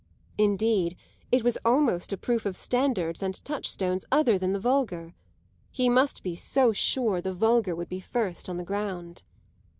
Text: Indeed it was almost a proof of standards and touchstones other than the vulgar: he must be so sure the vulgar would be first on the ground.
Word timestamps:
Indeed 0.39 0.97
it 1.31 1.43
was 1.43 1.59
almost 1.63 2.11
a 2.11 2.17
proof 2.17 2.47
of 2.47 2.57
standards 2.57 3.21
and 3.21 3.35
touchstones 3.45 4.03
other 4.11 4.39
than 4.39 4.51
the 4.51 4.59
vulgar: 4.59 5.13
he 5.69 5.89
must 5.89 6.23
be 6.23 6.35
so 6.35 6.73
sure 6.73 7.21
the 7.21 7.35
vulgar 7.35 7.75
would 7.75 7.89
be 7.89 7.99
first 7.99 8.49
on 8.49 8.57
the 8.57 8.63
ground. 8.65 9.21